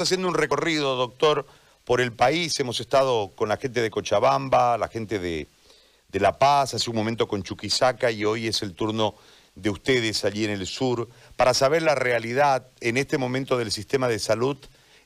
haciendo 0.00 0.28
un 0.28 0.34
recorrido, 0.34 0.96
doctor, 0.96 1.46
por 1.84 2.00
el 2.00 2.12
país. 2.12 2.58
Hemos 2.60 2.80
estado 2.80 3.30
con 3.34 3.48
la 3.48 3.56
gente 3.56 3.82
de 3.82 3.90
Cochabamba, 3.90 4.78
la 4.78 4.88
gente 4.88 5.18
de, 5.18 5.48
La 6.12 6.38
Paz, 6.38 6.74
hace 6.74 6.90
un 6.90 6.96
momento 6.96 7.28
con 7.28 7.42
Chuquisaca 7.42 8.10
y 8.10 8.24
hoy 8.24 8.46
es 8.46 8.62
el 8.62 8.74
turno 8.74 9.14
de 9.54 9.70
ustedes 9.70 10.24
allí 10.24 10.44
en 10.44 10.50
el 10.50 10.66
sur, 10.66 11.08
para 11.36 11.54
saber 11.54 11.82
la 11.82 11.94
realidad 11.94 12.66
en 12.80 12.96
este 12.96 13.18
momento 13.18 13.58
del 13.58 13.72
sistema 13.72 14.08
de 14.08 14.18
salud, 14.18 14.56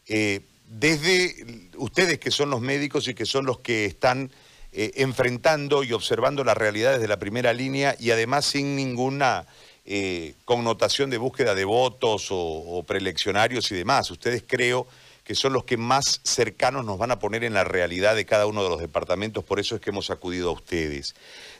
eh, 0.06 0.42
desde 0.68 1.70
ustedes 1.76 2.18
que 2.18 2.30
son 2.30 2.50
los 2.50 2.60
médicos 2.60 3.08
y 3.08 3.14
que 3.14 3.26
son 3.26 3.46
los 3.46 3.60
que 3.60 3.86
están 3.86 4.30
eh, 4.72 4.92
enfrentando 4.96 5.84
y 5.84 5.92
observando 5.92 6.44
las 6.44 6.56
realidades 6.56 7.00
de 7.00 7.08
la 7.08 7.18
primera 7.18 7.52
línea 7.52 7.96
y 7.98 8.10
además 8.10 8.44
sin 8.44 8.76
ninguna 8.76 9.46
eh, 9.86 10.34
connotación 10.46 11.10
de 11.10 11.18
búsqueda 11.18 11.54
de 11.54 11.64
votos 11.66 12.28
o, 12.30 12.82
preeleccionarios 12.86 13.70
y 13.70 13.74
demás. 13.74 14.10
Ustedes 14.10 14.42
creo 14.46 14.86
que 15.24 15.34
son 15.34 15.52
los 15.52 15.64
que 15.64 15.76
más 15.76 16.20
cercanos 16.22 16.84
nos 16.84 16.98
van 16.98 17.10
a 17.10 17.18
poner 17.18 17.44
en 17.44 17.54
la 17.54 17.64
realidad 17.64 18.14
de 18.14 18.24
cada 18.24 18.46
uno 18.46 18.62
de 18.62 18.70
los 18.70 18.80
departamentos, 18.80 19.44
por 19.44 19.60
eso 19.60 19.74
es 19.74 19.80
que 19.80 19.90
hemos 19.90 20.10
acudido 20.10 20.50
a 20.50 20.52
ustedes. 20.52 21.14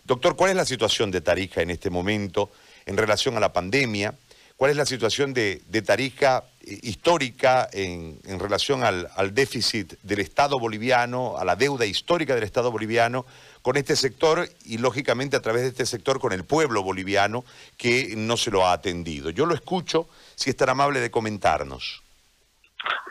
Doctor, 0.05 0.37
¿cuál 0.37 0.51
es 0.51 0.57
la 0.57 0.65
situación 0.65 1.11
de 1.11 1.21
Tarija 1.21 1.63
en 1.63 1.71
este 1.71 1.91
momento 1.91 2.51
en 2.87 2.97
relación 2.97 3.37
a 3.37 3.41
la 3.41 3.53
pandemia? 3.53 4.15
¿Cuál 4.57 4.71
es 4.71 4.77
la 4.77 4.87
situación 4.87 5.35
de, 5.35 5.61
Tarija 5.85 6.45
eh, 6.45 6.54
histórica 6.83 7.69
en, 7.73 8.19
relación 8.39 8.83
al, 8.83 9.35
déficit 9.35 9.95
del 10.03 10.21
Estado 10.21 10.59
boliviano, 10.59 11.37
a 11.39 11.45
la 11.45 11.57
deuda 11.57 11.87
histórica 11.87 12.35
del 12.35 12.45
Estado 12.45 12.71
boliviano? 12.71 13.25
con 13.63 13.79
este 13.79 13.97
sector 13.97 14.47
y 14.67 14.77
lógicamente 14.77 15.37
a 15.39 15.41
través 15.41 15.63
de 15.63 15.69
este 15.69 15.87
sector 15.87 16.21
con 16.21 16.35
el 16.35 16.45
pueblo 16.45 16.83
boliviano 16.83 17.45
que 17.79 18.13
no 18.15 18.37
se 18.37 18.51
lo 18.51 18.67
ha 18.67 18.75
atendido. 18.75 19.31
Yo 19.31 19.47
lo 19.47 19.55
escucho, 19.55 20.07
si 20.35 20.51
es 20.51 20.57
tan 20.59 20.69
amable 20.69 21.01
de 21.01 21.11
comentarnos. 21.11 22.03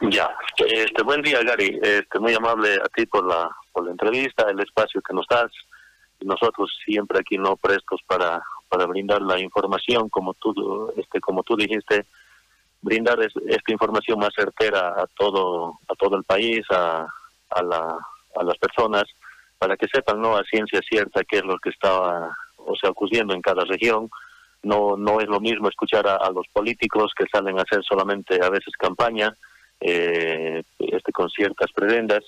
Ya, 0.01 0.29
este, 0.59 1.01
buen 1.01 1.23
día 1.23 1.41
Gary, 1.41 1.79
este, 1.81 2.19
muy 2.19 2.35
amable 2.35 2.75
a 2.75 2.87
ti 2.95 3.07
por 3.07 3.25
la, 3.25 3.49
por 3.71 3.85
la 3.85 3.91
entrevista, 3.93 4.45
el 4.47 4.59
espacio 4.59 5.01
que 5.01 5.15
nos 5.15 5.25
das. 5.27 5.51
Nosotros 6.21 6.71
siempre 6.85 7.19
aquí 7.19 7.39
no 7.39 7.55
prestos 7.55 8.01
para, 8.05 8.41
para 8.69 8.85
brindar 8.85 9.21
la 9.21 9.39
información, 9.39 10.09
como 10.09 10.35
tú, 10.35 10.93
este, 10.97 11.19
como 11.19 11.43
tú 11.43 11.55
dijiste, 11.55 12.05
brindar 12.83 13.17
esta 13.21 13.71
información 13.71 14.19
más 14.19 14.31
certera 14.35 14.89
a 14.89 15.07
todo, 15.17 15.79
a 15.87 15.95
todo 15.95 16.17
el 16.17 16.23
país, 16.25 16.61
a, 16.69 17.07
a, 17.49 17.63
la, 17.63 17.97
a 18.35 18.43
las 18.43 18.57
personas 18.57 19.05
para 19.57 19.77
que 19.77 19.87
sepan 19.87 20.21
no 20.21 20.35
a 20.35 20.43
ciencia 20.43 20.81
cierta 20.87 21.23
qué 21.23 21.37
es 21.37 21.45
lo 21.45 21.57
que 21.57 21.69
estaba 21.69 22.35
o 22.57 22.75
sea 22.75 22.89
ocurriendo 22.91 23.33
en 23.33 23.41
cada 23.41 23.63
región. 23.63 24.09
No 24.61 24.95
no 24.97 25.19
es 25.21 25.27
lo 25.27 25.39
mismo 25.39 25.69
escuchar 25.69 26.05
a, 26.07 26.29
los 26.31 26.47
políticos 26.51 27.13
que 27.17 27.25
salen 27.31 27.57
a 27.57 27.63
hacer 27.63 27.83
solamente 27.83 28.39
a 28.43 28.49
veces 28.49 28.73
campaña 28.77 29.33
eh, 29.79 30.63
este 30.79 31.11
con 31.13 31.29
ciertas 31.29 31.71
prebendas. 31.73 32.23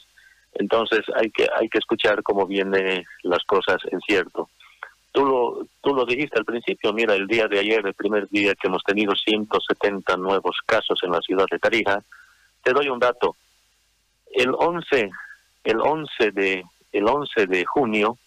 Entonces 0.53 1.01
hay 1.15 1.29
que 1.31 1.47
hay 1.57 1.67
que 1.67 1.79
escuchar 1.79 2.23
cómo 2.23 2.45
vienen 2.45 3.05
las 3.23 3.43
cosas 3.45 3.77
en 3.91 3.99
cierto 4.01 4.49
tú 5.15 5.25
lo 5.25 5.67
tú 5.81 5.95
lo 5.95 6.05
dijiste 6.05 6.37
al 6.37 6.45
principio 6.45 6.93
mira 6.93 7.15
el 7.15 7.25
día 7.25 7.47
de 7.47 7.59
ayer 7.59 7.83
el 7.83 7.95
primer 7.95 8.29
día 8.29 8.53
que 8.53 8.67
hemos 8.67 8.83
tenido 8.83 9.15
170 9.15 10.17
nuevos 10.17 10.57
casos 10.65 10.99
en 11.03 11.11
la 11.11 11.21
ciudad 11.21 11.45
de 11.49 11.57
Tarija 11.57 12.03
te 12.61 12.73
doy 12.73 12.89
un 12.89 12.99
dato 12.99 13.35
el 14.31 14.53
11 14.53 15.09
el 15.63 15.81
11 15.81 16.31
de 16.31 16.63
el 16.95 17.07
11 17.09 17.47
de 17.47 17.65
junio, 17.65 18.17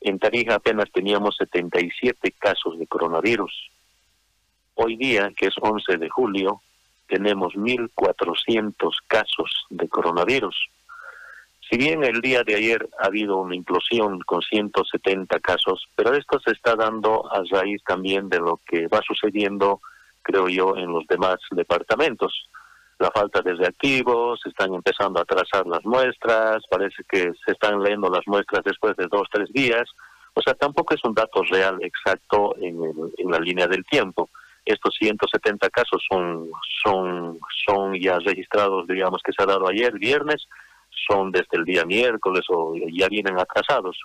en 0.00 0.20
Tarija 0.20 0.54
apenas 0.54 0.88
teníamos 0.92 1.36
77 1.36 2.32
casos 2.38 2.78
de 2.78 2.86
coronavirus. 2.86 3.70
Hoy 4.74 4.96
día, 4.96 5.32
que 5.36 5.46
es 5.46 5.54
11 5.60 5.96
de 5.96 6.08
julio, 6.08 6.60
tenemos 7.08 7.54
1.400 7.54 8.92
casos 9.08 9.66
de 9.70 9.88
coronavirus. 9.88 10.68
Si 11.70 11.76
bien 11.76 12.02
el 12.02 12.20
día 12.20 12.42
de 12.44 12.54
ayer 12.54 12.88
ha 12.98 13.06
habido 13.06 13.36
una 13.36 13.54
implosión 13.54 14.20
con 14.20 14.40
170 14.40 15.38
casos, 15.40 15.86
pero 15.94 16.14
esto 16.14 16.40
se 16.40 16.52
está 16.52 16.74
dando 16.74 17.30
a 17.30 17.42
raíz 17.50 17.82
también 17.84 18.28
de 18.28 18.38
lo 18.38 18.60
que 18.66 18.86
va 18.86 19.00
sucediendo, 19.06 19.80
creo 20.22 20.48
yo, 20.48 20.76
en 20.76 20.92
los 20.92 21.06
demás 21.06 21.36
departamentos 21.50 22.48
la 22.98 23.10
falta 23.12 23.40
de 23.42 23.54
reactivos, 23.54 24.40
están 24.44 24.74
empezando 24.74 25.20
a 25.20 25.24
trazar 25.24 25.66
las 25.66 25.84
muestras, 25.84 26.64
parece 26.68 27.04
que 27.08 27.32
se 27.44 27.52
están 27.52 27.80
leyendo 27.80 28.10
las 28.10 28.26
muestras 28.26 28.64
después 28.64 28.96
de 28.96 29.06
dos, 29.06 29.28
tres 29.30 29.52
días. 29.52 29.88
O 30.34 30.42
sea, 30.42 30.54
tampoco 30.54 30.94
es 30.94 31.04
un 31.04 31.14
dato 31.14 31.42
real 31.42 31.78
exacto 31.80 32.56
en, 32.60 32.76
en 33.16 33.30
la 33.30 33.38
línea 33.38 33.66
del 33.66 33.84
tiempo. 33.84 34.30
Estos 34.64 34.96
170 34.98 35.70
casos 35.70 36.04
son, 36.10 36.50
son, 36.82 37.38
son 37.64 37.94
ya 38.00 38.18
registrados, 38.18 38.86
digamos, 38.88 39.22
que 39.22 39.32
se 39.32 39.42
ha 39.42 39.46
dado 39.46 39.68
ayer, 39.68 39.92
viernes, 39.98 40.48
son 41.08 41.32
desde 41.32 41.56
el 41.56 41.64
día 41.64 41.84
miércoles 41.84 42.44
o 42.48 42.74
ya 42.92 43.08
vienen 43.08 43.38
atrasados 43.38 43.96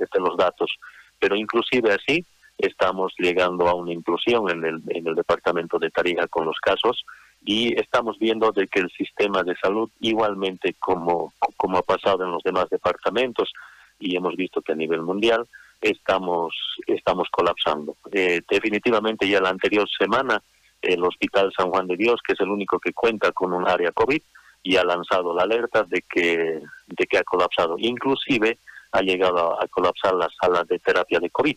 este, 0.00 0.20
los 0.20 0.36
datos. 0.36 0.70
Pero 1.18 1.34
inclusive 1.34 1.92
así 1.92 2.24
estamos 2.58 3.12
llegando 3.18 3.68
a 3.68 3.74
una 3.74 3.92
inclusión 3.92 4.50
en 4.50 4.64
el, 4.64 4.82
en 4.88 5.06
el 5.06 5.14
departamento 5.14 5.78
de 5.78 5.90
Tarija 5.90 6.26
con 6.28 6.46
los 6.46 6.58
casos 6.60 7.04
y 7.44 7.78
estamos 7.78 8.18
viendo 8.18 8.50
de 8.52 8.66
que 8.66 8.80
el 8.80 8.90
sistema 8.90 9.42
de 9.42 9.54
salud 9.56 9.90
igualmente 10.00 10.74
como, 10.78 11.32
como 11.56 11.78
ha 11.78 11.82
pasado 11.82 12.24
en 12.24 12.32
los 12.32 12.42
demás 12.42 12.68
departamentos 12.70 13.52
y 13.98 14.16
hemos 14.16 14.36
visto 14.36 14.62
que 14.62 14.72
a 14.72 14.76
nivel 14.76 15.02
mundial 15.02 15.46
estamos 15.80 16.54
estamos 16.86 17.28
colapsando. 17.30 17.96
Eh, 18.12 18.40
definitivamente 18.48 19.28
ya 19.28 19.40
la 19.40 19.50
anterior 19.50 19.86
semana 19.88 20.42
el 20.82 21.02
Hospital 21.04 21.52
San 21.56 21.70
Juan 21.70 21.86
de 21.86 21.96
Dios, 21.96 22.20
que 22.26 22.34
es 22.34 22.40
el 22.40 22.50
único 22.50 22.78
que 22.78 22.92
cuenta 22.92 23.32
con 23.32 23.52
un 23.52 23.66
área 23.68 23.92
COVID, 23.92 24.20
y 24.66 24.76
ha 24.76 24.84
lanzado 24.84 25.32
la 25.32 25.44
alerta 25.44 25.84
de 25.84 26.02
que 26.02 26.60
de 26.88 27.06
que 27.06 27.18
ha 27.18 27.22
colapsado. 27.22 27.76
Inclusive 27.78 28.58
ha 28.90 29.00
llegado 29.00 29.62
a 29.62 29.68
colapsar 29.68 30.14
las 30.14 30.34
salas 30.40 30.66
de 30.66 30.80
terapia 30.80 31.20
de 31.20 31.30
COVID. 31.30 31.56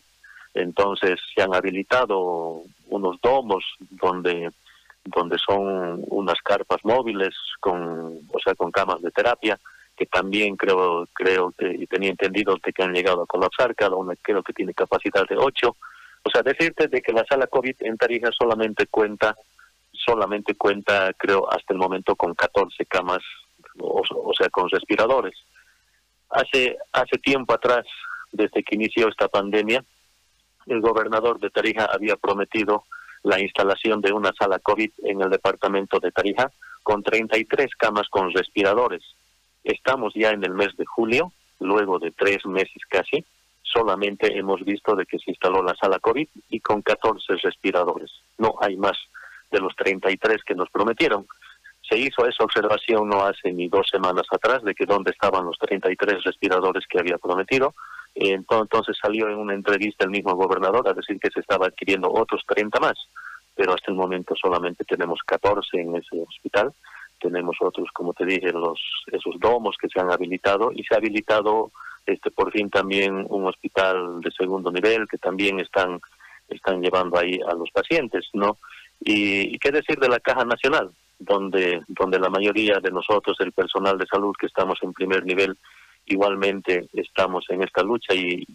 Entonces 0.54 1.20
se 1.34 1.42
han 1.42 1.56
habilitado 1.56 2.62
unos 2.88 3.20
domos 3.22 3.64
donde 3.90 4.52
donde 5.04 5.38
son 5.40 6.04
unas 6.10 6.40
carpas 6.44 6.80
móviles 6.84 7.34
con, 7.60 8.20
o 8.32 8.40
sea, 8.44 8.54
con 8.54 8.70
camas 8.70 9.02
de 9.02 9.10
terapia 9.10 9.58
que 9.98 10.06
también 10.06 10.56
creo 10.56 11.08
creo 11.14 11.52
que 11.58 11.68
y 11.72 11.88
tenía 11.88 12.12
entendido 12.12 12.58
que 12.58 12.84
han 12.84 12.94
llegado 12.94 13.24
a 13.24 13.28
colapsar, 13.28 13.74
cada 13.74 13.96
una 13.96 14.14
creo 14.22 14.44
que 14.44 14.54
tiene 14.54 14.74
capacidad 14.76 15.28
de 15.28 15.36
8. 15.36 15.76
O 16.22 16.30
sea, 16.30 16.44
decirte 16.44 16.88
de 16.88 17.02
que 17.02 17.12
la 17.12 17.26
sala 17.26 17.48
COVID 17.48 17.76
en 17.80 17.98
Tarija 17.98 18.30
solamente 18.38 18.86
cuenta 18.86 19.36
solamente 20.10 20.56
cuenta 20.56 21.14
creo 21.14 21.52
hasta 21.52 21.74
el 21.74 21.80
momento 21.80 22.16
con 22.16 22.34
14 22.34 22.86
camas, 22.86 23.20
o, 23.80 24.02
o 24.02 24.34
sea, 24.34 24.50
con 24.50 24.70
respiradores. 24.70 25.36
Hace 26.30 26.78
hace 26.92 27.18
tiempo 27.18 27.54
atrás, 27.54 27.86
desde 28.32 28.64
que 28.64 28.76
inició 28.76 29.08
esta 29.08 29.28
pandemia, 29.28 29.84
el 30.68 30.82
gobernador 30.82 31.40
de 31.40 31.50
Tarija 31.50 31.86
había 31.86 32.16
prometido 32.16 32.84
la 33.24 33.40
instalación 33.40 34.02
de 34.02 34.14
una 34.14 34.32
sala 34.38 34.60
COVID 34.60 34.92
en 35.04 35.22
el 35.22 35.30
departamento 35.30 36.00
de 36.00 36.12
Tarija 36.12 36.52
con 36.84 37.04
33 37.04 37.76
camas 37.76 38.08
con 38.10 38.32
respiradores. 38.32 39.04
Estamos 39.64 40.14
ya 40.16 40.30
en 40.30 40.44
el 40.44 40.54
mes 40.54 40.76
de 40.78 40.86
julio, 40.86 41.32
luego 41.60 42.00
de 42.00 42.12
tres 42.12 42.46
meses 42.46 42.82
casi, 42.90 43.26
solamente 43.62 44.38
hemos 44.38 44.64
visto 44.64 44.96
de 44.96 45.06
que 45.06 45.20
se 45.20 45.32
instaló 45.32 45.62
la 45.62 45.76
sala 45.76 46.00
COVID 46.00 46.28
y 46.50 46.60
con 46.62 46.82
14 46.82 47.36
respiradores. 47.44 48.12
No 48.38 48.56
hay 48.62 48.78
más 48.78 48.98
de 49.52 49.60
los 49.60 49.76
33 49.76 50.44
que 50.44 50.56
nos 50.56 50.70
prometieron. 50.70 51.28
Se 51.88 51.98
hizo 51.98 52.26
esa 52.26 52.44
observación 52.44 53.10
no 53.10 53.24
hace 53.24 53.52
ni 53.52 53.68
dos 53.68 53.88
semanas 53.90 54.28
atrás 54.32 54.64
de 54.64 54.76
que 54.76 54.86
dónde 54.86 55.12
estaban 55.12 55.46
los 55.46 55.58
33 55.58 56.24
respiradores 56.24 56.86
que 56.88 57.00
había 57.00 57.18
prometido 57.18 57.74
entonces 58.16 58.98
salió 59.02 59.28
en 59.28 59.38
una 59.38 59.54
entrevista 59.54 60.06
el 60.06 60.12
mismo 60.12 60.36
gobernador 60.36 60.88
a 60.88 60.94
decir 60.94 61.20
que 61.20 61.30
se 61.32 61.40
estaba 61.40 61.68
adquiriendo 61.68 62.12
otros 62.12 62.44
30 62.48 62.80
más, 62.80 62.98
pero 63.56 63.74
hasta 63.74 63.92
el 63.92 63.98
momento 63.98 64.36
solamente 64.36 64.84
tenemos 64.84 65.20
14 65.26 65.80
en 65.80 65.96
ese 65.96 66.22
hospital. 66.22 66.72
Tenemos 67.20 67.58
otros, 67.60 67.90
como 67.92 68.14
te 68.14 68.26
dije, 68.26 68.52
los 68.54 68.80
esos 69.08 69.40
domos 69.40 69.76
que 69.80 69.90
se 69.90 70.00
han 70.00 70.12
habilitado 70.12 70.72
y 70.74 70.84
se 70.84 70.96
ha 70.96 70.98
habilitado 70.98 71.72
este 72.06 72.32
por 72.32 72.52
fin 72.52 72.70
también 72.70 73.26
un 73.30 73.46
hospital 73.46 74.22
de 74.22 74.32
segundo 74.32 74.72
nivel 74.72 75.08
que 75.08 75.18
también 75.18 75.60
están 75.60 76.00
están 76.48 76.82
llevando 76.82 77.20
ahí 77.20 77.40
a 77.48 77.54
los 77.54 77.70
pacientes, 77.72 78.30
¿no? 78.34 78.58
Y, 79.02 79.56
y 79.56 79.60
qué 79.60 79.72
decir 79.72 79.98
de 79.98 80.10
la 80.10 80.20
Caja 80.20 80.46
Nacional, 80.46 80.92
donde 81.20 81.82
donde 81.88 82.20
la 82.20 82.30
mayoría 82.30 82.80
de 82.82 82.92
nosotros, 82.92 83.38
el 83.40 83.52
personal 83.52 83.98
de 83.98 84.06
salud 84.06 84.36
que 84.40 84.48
estamos 84.48 84.80
en 84.82 84.94
primer 84.94 85.26
nivel, 85.26 85.58
igualmente 86.10 86.90
estamos 86.94 87.46
en 87.50 87.64
esta 87.64 87.84
lucha 87.84 88.14
y, 88.14 88.46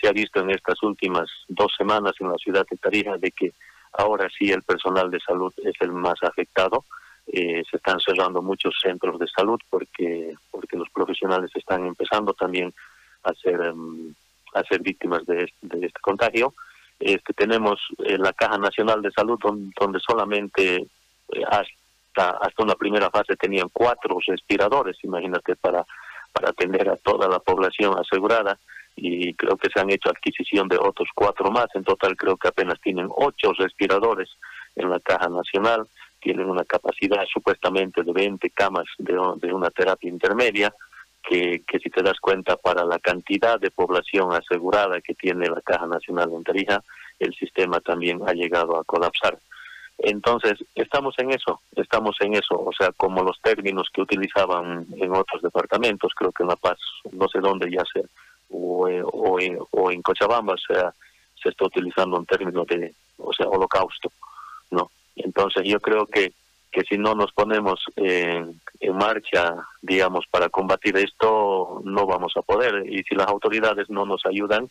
se 0.00 0.08
ha 0.08 0.12
visto 0.12 0.40
en 0.40 0.50
estas 0.50 0.82
últimas 0.82 1.28
dos 1.48 1.72
semanas 1.76 2.12
en 2.20 2.28
la 2.28 2.36
ciudad 2.36 2.66
de 2.70 2.76
Tarija 2.76 3.16
de 3.16 3.30
que 3.30 3.52
ahora 3.92 4.28
sí 4.36 4.50
el 4.50 4.62
personal 4.62 5.10
de 5.10 5.20
salud 5.20 5.52
es 5.64 5.74
el 5.80 5.92
más 5.92 6.22
afectado. 6.22 6.84
Eh, 7.26 7.62
se 7.68 7.78
están 7.78 7.98
cerrando 7.98 8.40
muchos 8.40 8.74
centros 8.80 9.18
de 9.18 9.26
salud 9.26 9.58
porque 9.68 10.34
porque 10.50 10.76
los 10.76 10.88
profesionales 10.90 11.50
están 11.54 11.84
empezando 11.84 12.34
también 12.34 12.72
a 13.24 13.32
ser 13.34 13.60
em, 13.62 14.14
a 14.54 14.62
ser 14.62 14.80
víctimas 14.80 15.24
de 15.26 15.44
este, 15.44 15.86
este 15.86 16.00
contagio. 16.00 16.54
Este, 16.98 17.32
tenemos 17.34 17.80
la 17.98 18.32
Caja 18.32 18.58
Nacional 18.58 19.02
de 19.02 19.10
Salud 19.10 19.38
donde, 19.40 20.00
solamente 20.00 20.76
eh, 20.76 21.44
hasta 21.46 22.30
hasta 22.40 22.62
una 22.62 22.74
primera 22.74 23.10
fase 23.10 23.36
tenían 23.36 23.68
cuatro 23.70 24.16
respiradores, 24.26 24.96
imagínate, 25.02 25.54
para, 25.56 25.84
para 26.32 26.48
atender 26.48 26.88
a 26.88 26.96
toda 26.96 27.28
la 27.28 27.40
población 27.40 27.94
asegurada 27.98 28.58
y 28.96 29.34
creo 29.34 29.58
que 29.58 29.68
se 29.68 29.78
han 29.78 29.90
hecho 29.90 30.08
adquisición 30.08 30.66
de 30.68 30.78
otros 30.78 31.08
cuatro 31.14 31.50
más. 31.50 31.66
En 31.74 31.84
total 31.84 32.16
creo 32.16 32.38
que 32.38 32.48
apenas 32.48 32.80
tienen 32.80 33.08
ocho 33.10 33.52
respiradores 33.52 34.30
en 34.74 34.88
la 34.88 34.98
Caja 35.00 35.28
Nacional, 35.28 35.86
tienen 36.20 36.48
una 36.48 36.64
capacidad 36.64 37.22
supuestamente 37.30 38.02
de 38.02 38.12
20 38.12 38.48
camas 38.50 38.86
de, 38.96 39.14
de 39.36 39.52
una 39.52 39.68
terapia 39.70 40.08
intermedia, 40.08 40.74
que, 41.26 41.62
que 41.66 41.78
si 41.80 41.90
te 41.90 42.02
das 42.02 42.18
cuenta 42.20 42.56
para 42.56 42.84
la 42.84 42.98
cantidad 42.98 43.58
de 43.58 43.70
población 43.70 44.32
asegurada 44.32 45.00
que 45.00 45.14
tiene 45.14 45.48
la 45.48 45.60
Caja 45.60 45.86
Nacional 45.86 46.30
de 46.30 46.42
Tarija, 46.44 46.82
el 47.18 47.34
sistema 47.34 47.80
también 47.80 48.20
ha 48.26 48.32
llegado 48.32 48.78
a 48.78 48.84
colapsar. 48.84 49.38
Entonces, 49.98 50.62
estamos 50.74 51.14
en 51.18 51.30
eso, 51.30 51.60
estamos 51.74 52.16
en 52.20 52.34
eso, 52.34 52.54
o 52.54 52.70
sea, 52.72 52.92
como 52.92 53.22
los 53.22 53.40
términos 53.40 53.88
que 53.92 54.02
utilizaban 54.02 54.86
en 54.98 55.12
otros 55.12 55.42
departamentos, 55.42 56.12
creo 56.14 56.32
que 56.32 56.42
en 56.42 56.50
La 56.50 56.56
Paz, 56.56 56.78
no 57.12 57.26
sé 57.28 57.40
dónde 57.40 57.70
ya 57.70 57.82
sea, 57.92 58.04
o, 58.50 58.86
o, 58.86 59.40
en, 59.40 59.58
o 59.70 59.90
en 59.90 60.02
Cochabamba, 60.02 60.54
o 60.54 60.58
sea, 60.58 60.94
se 61.42 61.48
está 61.48 61.64
utilizando 61.64 62.18
un 62.18 62.26
término 62.26 62.64
de, 62.64 62.94
o 63.18 63.32
sea, 63.32 63.46
holocausto, 63.46 64.12
¿no? 64.70 64.90
Entonces, 65.16 65.64
yo 65.64 65.80
creo 65.80 66.06
que, 66.06 66.32
que 66.70 66.82
si 66.82 66.98
no 66.98 67.14
nos 67.14 67.32
ponemos 67.32 67.84
en, 67.96 68.60
marcha, 68.94 69.54
digamos, 69.82 70.26
para 70.30 70.48
combatir 70.48 70.96
esto, 70.96 71.80
no 71.84 72.06
vamos 72.06 72.34
a 72.36 72.42
poder, 72.42 72.84
y 72.86 73.02
si 73.04 73.14
las 73.14 73.28
autoridades 73.28 73.88
no 73.90 74.04
nos 74.04 74.24
ayudan, 74.26 74.68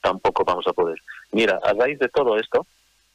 tampoco 0.00 0.44
vamos 0.44 0.66
a 0.66 0.72
poder. 0.72 1.00
Mira, 1.32 1.58
a 1.62 1.72
raíz 1.72 1.98
de 1.98 2.08
todo 2.08 2.38
esto, 2.38 2.66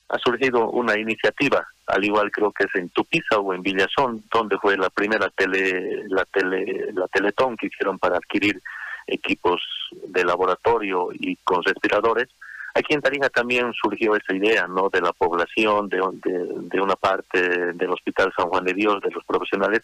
ha 0.10 0.20
surgido 0.20 0.70
una 0.70 0.98
iniciativa, 1.00 1.66
al 1.88 2.04
igual 2.04 2.32
creo 2.32 2.52
que 2.52 2.66
es 2.66 2.76
en 2.76 2.90
Tupiza 2.90 3.40
o 3.40 3.54
en 3.54 3.62
Villazón, 3.62 4.24
donde 4.32 4.58
fue 4.58 4.78
la 4.78 4.90
primera 4.90 5.30
tele, 5.30 6.04
la 6.08 6.26
tele, 6.26 6.92
la 6.94 7.08
teletón 7.08 7.58
que 7.58 7.68
hicieron 7.68 7.98
para 7.98 8.18
adquirir 8.18 8.62
equipos 9.08 9.62
de 10.08 10.24
laboratorio 10.24 11.10
y 11.14 11.36
con 11.38 11.64
respiradores. 11.64 12.30
Aquí 12.76 12.96
en 12.96 13.02
Tarija 13.02 13.30
también 13.30 13.72
surgió 13.74 14.16
esa 14.16 14.34
idea, 14.34 14.68
¿no? 14.68 14.90
De 14.90 15.00
la 15.00 15.14
población, 15.14 15.90
de, 15.90 16.02
una 16.82 16.96
parte 16.96 17.74
del 17.74 17.92
Hospital 17.92 18.34
San 18.36 18.50
Juan 18.50 18.64
de 18.64 18.74
Dios, 18.74 19.00
de 19.02 19.12
los 19.12 19.24
profesionales, 19.26 19.84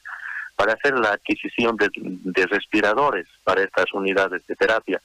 para 0.56 0.74
hacer 0.74 0.97
la 0.97 1.12
adquisición 1.12 1.77
de, 1.77 1.89
de 1.94 2.45
respiradores 2.47 3.27
para 3.44 3.62
estas 3.62 3.94
unidades 3.94 4.45
de 4.47 4.56
terapia. 4.56 5.00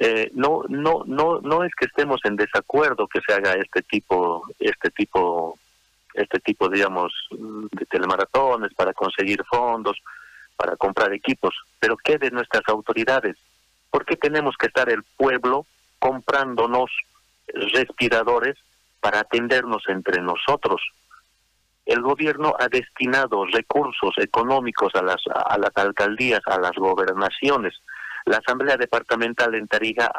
Eh, 0.00 0.30
no 0.34 0.62
no 0.68 1.02
no 1.06 1.40
no 1.40 1.64
es 1.64 1.74
que 1.74 1.86
estemos 1.86 2.20
en 2.22 2.36
desacuerdo 2.36 3.08
que 3.08 3.20
se 3.20 3.32
haga 3.32 3.54
este 3.54 3.82
tipo 3.82 4.46
este 4.60 4.90
tipo 4.90 5.58
este 6.14 6.38
tipo 6.38 6.68
digamos 6.68 7.12
de 7.30 7.84
telemaratones 7.86 8.72
para 8.74 8.92
conseguir 8.92 9.42
fondos 9.50 10.00
para 10.56 10.76
comprar 10.76 11.12
equipos 11.12 11.52
pero 11.80 11.96
qué 11.96 12.16
de 12.16 12.30
nuestras 12.30 12.62
autoridades 12.68 13.36
por 13.90 14.04
qué 14.04 14.14
tenemos 14.14 14.56
que 14.56 14.68
estar 14.68 14.88
el 14.88 15.02
pueblo 15.16 15.66
comprándonos 15.98 16.92
respiradores 17.72 18.56
para 19.00 19.20
atendernos 19.20 19.82
entre 19.88 20.22
nosotros 20.22 20.80
el 21.86 22.02
gobierno 22.02 22.54
ha 22.58 22.68
destinado 22.68 23.46
recursos 23.46 24.12
económicos 24.18 24.94
a 24.94 25.02
las 25.02 25.22
a 25.26 25.56
las 25.58 25.70
alcaldías 25.76 26.42
a 26.46 26.58
las 26.60 26.72
gobernaciones 26.72 27.74
la 28.28 28.38
Asamblea 28.38 28.76
Departamental 28.76 29.54
en 29.54 29.66
Tarija 29.66 30.12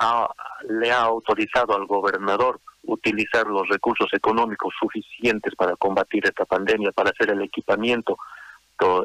le 0.67 0.91
ha 0.91 1.01
autorizado 1.01 1.75
al 1.75 1.85
gobernador 1.85 2.59
utilizar 2.83 3.45
los 3.45 3.67
recursos 3.69 4.11
económicos 4.13 4.73
suficientes 4.79 5.53
para 5.55 5.75
combatir 5.75 6.25
esta 6.25 6.45
pandemia, 6.45 6.91
para 6.91 7.11
hacer 7.11 7.31
el 7.31 7.41
equipamiento 7.43 8.17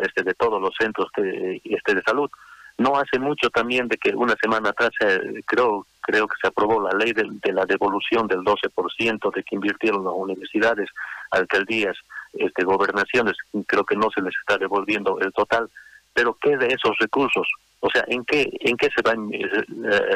este, 0.01 0.23
de 0.23 0.33
todos 0.35 0.61
los 0.61 0.75
centros 0.79 1.09
de, 1.17 1.61
este, 1.65 1.95
de 1.95 2.03
salud. 2.03 2.31
No 2.79 2.97
hace 2.97 3.19
mucho 3.19 3.51
también 3.51 3.89
de 3.89 3.99
que 3.99 4.15
una 4.15 4.35
semana 4.41 4.71
atrás 4.71 4.91
eh, 5.01 5.43
creo 5.45 5.87
creo 6.07 6.29
que 6.29 6.37
se 6.41 6.49
aprobó 6.49 6.83
la 6.83 6.97
ley 6.97 7.13
de, 7.13 7.25
de 7.43 7.53
la 7.53 7.65
devolución 7.65 8.27
del 8.27 8.41
12% 8.41 9.35
de 9.35 9.43
que 9.43 9.55
invirtieron 9.55 10.05
las 10.05 10.13
universidades, 10.15 10.91
alcaldías, 11.31 11.97
este, 12.35 12.65
gobernaciones. 12.65 13.37
Creo 13.67 13.85
que 13.85 13.97
no 13.97 14.11
se 14.15 14.21
les 14.21 14.35
está 14.37 14.59
devolviendo 14.59 15.19
el 15.21 15.33
total. 15.33 15.71
Pero 16.13 16.37
¿qué 16.41 16.57
de 16.57 16.67
esos 16.69 16.97
recursos? 16.99 17.49
O 17.81 17.89
sea, 17.91 18.05
¿en 18.07 18.25
qué, 18.25 18.51
en 18.61 18.77
qué 18.77 18.89
se, 18.95 19.03
van, 19.03 19.31
eh, 19.33 19.49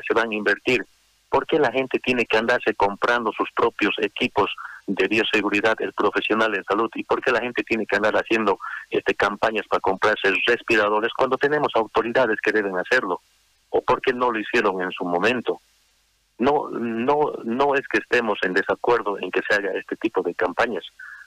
se 0.07 0.15
van 0.15 0.31
a 0.31 0.35
invertir? 0.35 0.85
¿Por 1.31 1.47
qué 1.47 1.59
la 1.59 1.73
gente 1.73 1.99
tiene 1.99 2.25
que 2.25 2.39
andarse 2.39 2.75
comprando 2.75 3.33
sus 3.33 3.51
propios 3.53 3.95
equipos 3.99 4.51
de 4.87 5.07
bioseguridad, 5.07 5.77
el 5.81 5.93
profesional 5.93 6.55
en 6.55 6.65
salud? 6.65 6.91
¿Y 6.95 7.05
por 7.05 7.23
qué 7.23 7.31
la 7.31 7.41
gente 7.41 7.63
tiene 7.63 7.87
que 7.87 7.97
andar 7.97 8.15
haciendo 8.15 8.59
este, 8.91 9.15
campañas 9.15 9.67
para 9.69 9.81
comprarse 9.81 10.33
respiradores 10.47 11.13
cuando 11.17 11.37
tenemos 11.37 11.73
autoridades 11.75 12.39
que 12.43 12.53
deben 12.53 12.77
hacerlo? 12.77 13.21
¿O 13.71 13.83
por 13.83 14.01
qué 14.01 14.13
no 14.13 14.31
lo 14.31 14.39
hicieron 14.39 14.81
en 14.81 14.91
su 14.93 15.05
momento? 15.05 15.61
No, 16.39 16.69
no, 16.71 17.33
no 17.45 17.75
es 17.75 17.87
que 17.89 17.99
estemos 17.99 18.39
en 18.43 18.55
desacuerdo 18.55 19.19
en 19.19 19.31
que 19.31 19.41
se 19.49 19.57
haga 19.57 19.73
este 19.73 19.97
tipo 19.97 20.23
de 20.23 20.35
campañas, 20.35 20.85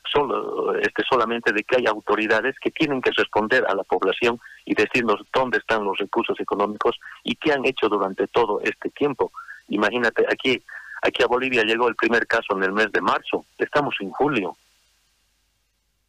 solo, 0.10 0.74
este, 0.76 1.04
solamente 1.10 1.52
de 1.52 1.64
que 1.64 1.78
hay 1.78 1.86
autoridades 1.86 2.56
que 2.60 2.72
tienen 2.72 3.02
que 3.02 3.12
responder 3.12 3.66
a 3.68 3.76
la 3.76 3.84
población 3.84 4.40
y 4.64 4.74
decirnos 4.74 5.22
dónde 5.34 5.58
están 5.58 5.84
los 5.84 5.98
recursos 5.98 6.40
económicos 6.40 6.98
y 7.24 7.36
qué 7.36 7.52
han 7.52 7.66
hecho 7.66 7.90
durante 7.90 8.28
todo 8.28 8.62
este 8.62 8.90
tiempo. 8.90 9.34
Imagínate, 9.68 10.26
aquí, 10.32 10.64
aquí 11.02 11.24
a 11.24 11.28
Bolivia 11.28 11.64
llegó 11.64 11.90
el 11.90 11.96
primer 11.96 12.26
caso 12.26 12.56
en 12.56 12.64
el 12.64 12.72
mes 12.72 12.90
de 12.94 13.02
marzo, 13.02 13.46
estamos 13.58 13.96
en 14.00 14.12
julio. 14.12 14.56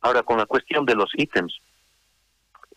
Ahora, 0.01 0.23
con 0.23 0.39
la 0.39 0.47
cuestión 0.47 0.85
de 0.87 0.95
los 0.95 1.11
ítems, 1.15 1.61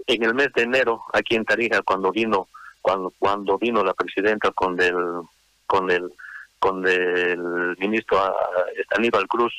en 0.07 0.23
el 0.23 0.33
mes 0.33 0.49
de 0.53 0.63
enero, 0.63 1.03
aquí 1.13 1.35
en 1.35 1.45
Tarija, 1.45 1.81
cuando 1.83 2.11
vino, 2.11 2.47
cuando, 2.81 3.13
cuando 3.17 3.57
vino 3.57 3.83
la 3.83 3.93
presidenta 3.93 4.51
con 4.51 4.79
el, 4.79 4.93
con 5.67 5.89
el, 5.91 6.11
con 6.59 6.85
el 6.87 7.75
ministro 7.77 8.19
Aníbal 8.97 9.27
Cruz, 9.27 9.53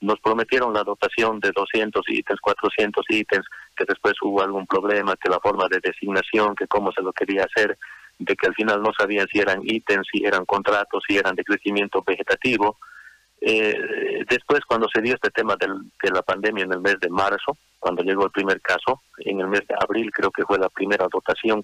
nos 0.00 0.20
prometieron 0.20 0.72
la 0.72 0.84
dotación 0.84 1.40
de 1.40 1.50
200 1.50 2.04
ítems, 2.08 2.40
400 2.40 3.04
ítems, 3.08 3.46
que 3.76 3.84
después 3.86 4.14
hubo 4.22 4.42
algún 4.42 4.66
problema, 4.66 5.16
que 5.16 5.28
la 5.28 5.40
forma 5.40 5.66
de 5.68 5.80
designación, 5.82 6.54
que 6.54 6.68
cómo 6.68 6.92
se 6.92 7.02
lo 7.02 7.12
quería 7.12 7.44
hacer, 7.44 7.76
de 8.18 8.36
que 8.36 8.46
al 8.46 8.54
final 8.54 8.82
no 8.82 8.90
sabían 8.96 9.26
si 9.32 9.38
eran 9.40 9.60
ítems, 9.62 10.06
si 10.10 10.24
eran 10.24 10.44
contratos, 10.44 11.02
si 11.06 11.16
eran 11.16 11.34
de 11.34 11.44
crecimiento 11.44 12.02
vegetativo. 12.06 12.78
Eh, 13.40 14.24
después, 14.28 14.60
cuando 14.66 14.88
se 14.92 15.00
dio 15.00 15.14
este 15.14 15.30
tema 15.30 15.56
del, 15.56 15.72
de 16.02 16.10
la 16.10 16.22
pandemia 16.22 16.64
en 16.64 16.72
el 16.72 16.80
mes 16.80 16.98
de 17.00 17.08
marzo, 17.08 17.56
cuando 17.78 18.02
llegó 18.02 18.24
el 18.24 18.32
primer 18.32 18.60
caso, 18.60 19.02
en 19.18 19.40
el 19.40 19.48
mes 19.48 19.62
de 19.68 19.74
abril 19.80 20.10
creo 20.12 20.30
que 20.30 20.44
fue 20.44 20.58
la 20.58 20.68
primera 20.68 21.06
dotación 21.10 21.62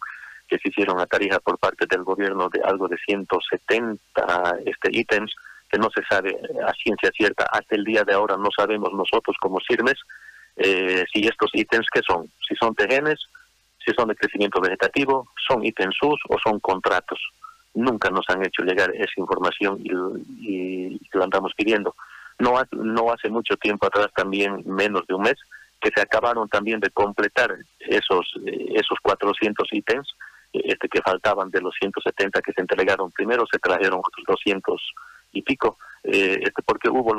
que 0.48 0.58
se 0.58 0.68
hicieron 0.68 1.00
a 1.00 1.06
Tarija 1.06 1.40
por 1.40 1.58
parte 1.58 1.86
del 1.86 2.02
gobierno 2.02 2.48
de 2.48 2.60
algo 2.62 2.88
de 2.88 2.96
170 2.98 4.58
este, 4.66 4.88
ítems, 4.90 5.34
no 5.78 5.90
se 5.90 6.04
sabe 6.04 6.38
a 6.66 6.72
ciencia 6.74 7.10
cierta. 7.10 7.46
Hasta 7.50 7.74
el 7.74 7.84
día 7.84 8.04
de 8.04 8.14
ahora 8.14 8.36
no 8.36 8.48
sabemos 8.56 8.92
nosotros 8.92 9.36
como 9.40 9.60
CIRMES 9.60 9.98
eh, 10.56 11.04
si 11.12 11.26
estos 11.26 11.50
ítems 11.52 11.86
que 11.92 12.00
son, 12.06 12.30
si 12.46 12.54
son 12.54 12.74
tejenes, 12.74 13.18
si 13.84 13.92
son 13.92 14.08
de 14.08 14.16
crecimiento 14.16 14.60
vegetativo, 14.60 15.28
son 15.46 15.64
ítems 15.64 15.96
SUS 15.98 16.20
o 16.28 16.38
son 16.38 16.60
contratos. 16.60 17.20
Nunca 17.74 18.08
nos 18.10 18.24
han 18.28 18.44
hecho 18.44 18.62
llegar 18.62 18.90
esa 18.94 19.12
información 19.16 19.80
y, 19.82 21.00
lo 21.12 21.24
andamos 21.24 21.52
pidiendo. 21.54 21.94
No, 22.38 22.54
no 22.72 23.12
hace 23.12 23.28
mucho 23.28 23.56
tiempo 23.56 23.86
atrás, 23.86 24.08
también 24.14 24.62
menos 24.64 25.06
de 25.06 25.14
un 25.14 25.22
mes, 25.22 25.36
que 25.80 25.90
se 25.94 26.00
acabaron 26.00 26.48
también 26.48 26.80
de 26.80 26.90
completar 26.90 27.54
esos, 27.80 28.34
eh, 28.46 28.74
esos 28.74 28.98
400 29.02 29.68
ítems 29.72 30.14
este, 30.64 30.88
que 30.88 31.02
faltaban 31.02 31.50
de 31.50 31.60
los 31.60 31.74
170 31.80 32.40
que 32.40 32.52
se 32.52 32.60
entregaron 32.60 33.10
primero, 33.10 33.44
se 33.50 33.58
trajeron 33.58 33.98
otros 33.98 34.24
200 34.26 34.80
y 35.32 35.42
pico, 35.42 35.78
eh, 36.04 36.38
este, 36.40 36.62
porque 36.62 36.88
hubo 36.88 37.12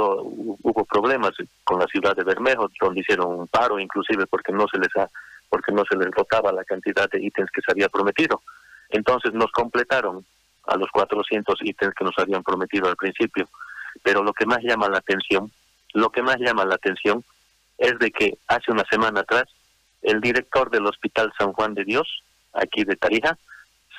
hubo 0.64 0.86
problemas 0.86 1.32
con 1.64 1.80
la 1.80 1.88
ciudad 1.88 2.16
de 2.16 2.24
Bermejo, 2.24 2.70
donde 2.80 3.02
hicieron 3.02 3.40
un 3.40 3.48
paro, 3.48 3.80
inclusive 3.80 4.26
porque 4.28 4.54
no 4.54 4.66
se 4.72 4.80
les 4.80 4.96
ha, 4.96 5.10
porque 5.50 5.72
no 5.72 5.84
se 5.90 5.98
les 5.98 6.12
dotaba 6.12 6.52
la 6.52 6.64
cantidad 6.64 7.10
de 7.10 7.22
ítems 7.22 7.52
que 7.52 7.62
se 7.62 7.72
había 7.72 7.90
prometido. 7.90 8.42
Entonces 8.90 9.34
nos 9.34 9.52
completaron 9.52 10.26
a 10.68 10.78
los 10.78 10.90
400 10.92 11.60
ítems 11.62 11.94
que 11.94 12.06
nos 12.06 12.18
habían 12.18 12.44
prometido 12.44 12.88
al 12.88 12.96
principio. 12.96 13.48
Pero 14.04 14.24
lo 14.24 14.34
que 14.34 14.46
más 14.46 14.60
llama 14.62 14.90
la 14.90 14.98
atención, 14.98 15.52
lo 15.94 16.10
que 16.10 16.22
más 16.22 16.38
llama 16.40 16.66
la 16.66 16.76
atención 16.76 17.24
es 17.78 17.98
de 18.00 18.12
que 18.12 18.38
hace 18.48 18.72
una 18.72 18.84
semana 18.90 19.22
atrás 19.22 19.46
el 20.02 20.22
director 20.22 20.70
del 20.70 20.86
Hospital 20.86 21.34
San 21.38 21.54
Juan 21.54 21.74
de 21.74 21.84
Dios, 21.84 22.24
aquí 22.56 22.84
de 22.84 22.96
Tarija, 22.96 23.38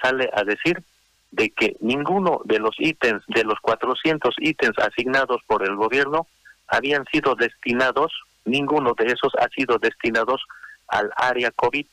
sale 0.02 0.30
a 0.32 0.44
decir 0.44 0.82
de 1.30 1.50
que 1.50 1.76
ninguno 1.80 2.40
de 2.44 2.58
los 2.58 2.74
ítems, 2.78 3.22
de 3.28 3.44
los 3.44 3.58
400 3.60 4.34
ítems 4.38 4.78
asignados 4.78 5.42
por 5.46 5.62
el 5.64 5.76
gobierno, 5.76 6.26
habían 6.68 7.04
sido 7.12 7.34
destinados, 7.34 8.12
ninguno 8.44 8.94
de 8.96 9.06
esos 9.06 9.34
ha 9.38 9.48
sido 9.48 9.78
destinados 9.78 10.42
al 10.88 11.10
área 11.16 11.50
COVID, 11.50 11.86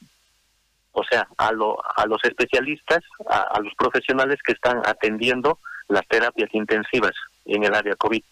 o 0.94 1.04
sea, 1.04 1.28
a, 1.38 1.52
lo, 1.52 1.78
a 1.98 2.06
los 2.06 2.24
especialistas, 2.24 3.00
a, 3.28 3.60
los 3.60 3.74
profesionales 3.76 4.38
que 4.46 4.54
están 4.54 4.82
atendiendo 4.86 5.60
las 5.88 6.08
terapias 6.08 6.50
intensivas 6.54 7.14
en 7.46 7.64
el 7.64 7.74
área 7.74 7.96
COVID. 7.96 8.24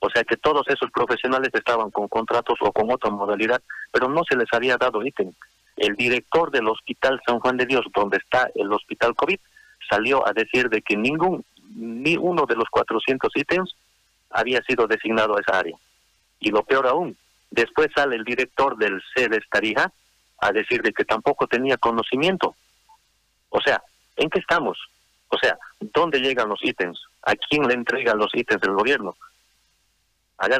O 0.00 0.10
sea 0.10 0.22
que 0.24 0.36
todos 0.36 0.66
esos 0.68 0.90
profesionales 0.90 1.50
estaban 1.54 1.90
con 1.90 2.06
contratos 2.08 2.58
o 2.60 2.70
con 2.70 2.92
otra 2.92 3.10
modalidad, 3.10 3.62
pero 3.90 4.08
no 4.08 4.22
se 4.28 4.36
les 4.36 4.46
había 4.52 4.76
dado 4.76 5.04
ítem. 5.04 5.32
El 5.76 5.94
director 5.94 6.50
del 6.50 6.68
Hospital 6.68 7.20
San 7.26 7.40
Juan 7.40 7.56
de 7.56 7.66
Dios, 7.66 7.84
donde 7.94 8.18
está 8.18 8.50
el 8.54 8.72
Hospital 8.72 9.14
COVID, 9.14 9.38
salió 9.88 10.26
a 10.26 10.32
decir 10.32 10.68
de 10.68 10.82
que 10.82 10.96
ningún, 10.96 11.44
ni 11.74 12.16
uno 12.16 12.46
de 12.46 12.56
los 12.56 12.68
400 12.70 13.30
ítems 13.36 13.76
había 14.30 14.62
sido 14.62 14.86
designado 14.86 15.36
a 15.36 15.40
esa 15.40 15.58
área. 15.58 15.76
Y 16.40 16.50
lo 16.50 16.62
peor 16.62 16.86
aún, 16.86 17.16
después 17.50 17.88
sale 17.94 18.16
el 18.16 18.24
director 18.24 18.76
del 18.76 19.02
CEDES 19.14 19.44
Tarija 19.50 19.92
a 20.38 20.52
decir 20.52 20.82
de 20.82 20.92
que 20.92 21.04
tampoco 21.04 21.46
tenía 21.46 21.76
conocimiento. 21.76 22.54
O 23.50 23.60
sea, 23.60 23.82
¿en 24.16 24.28
qué 24.28 24.38
estamos? 24.38 24.78
O 25.28 25.38
sea, 25.38 25.58
¿dónde 25.80 26.20
llegan 26.20 26.48
los 26.48 26.62
ítems? 26.62 27.00
¿A 27.22 27.34
quién 27.34 27.66
le 27.66 27.74
entregan 27.74 28.18
los 28.18 28.34
ítems 28.34 28.60
del 28.60 28.74
gobierno? 28.74 29.16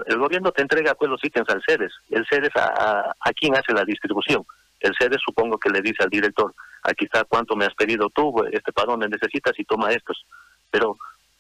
El 0.07 0.19
gobierno 0.19 0.53
te 0.53 0.63
entrega 0.63 0.95
pues 0.95 1.11
los 1.11 1.23
ítems 1.23 1.49
al 1.51 1.63
CEDES. 1.63 1.93
El 2.11 2.27
CEDES 2.27 2.57
a, 2.57 3.15
a, 3.21 3.33
quién 3.33 3.55
hace 3.55 3.73
la 3.73 3.85
distribución. 3.85 4.45
El 4.81 4.95
CEDES 4.99 5.21
supongo 5.25 5.59
que 5.59 5.71
le 5.71 5.81
dice 5.81 6.03
al 6.03 6.11
director, 6.11 6.55
aquí 6.83 7.07
está 7.07 7.25
cuánto 7.25 7.57
me 7.57 7.65
has 7.65 7.75
pedido 7.75 8.11
tú, 8.11 8.35
este 8.53 8.73
dónde 8.87 9.09
necesitas 9.09 9.59
y 9.59 9.65
toma 9.65 9.91
estos. 9.91 10.25
Pero, 10.71 10.97